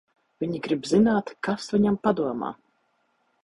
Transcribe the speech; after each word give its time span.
Viņi 0.43 0.61
grib 0.67 0.87
zināt, 0.93 1.31
kas 1.49 1.69
viņam 1.77 2.01
padomā. 2.09 2.53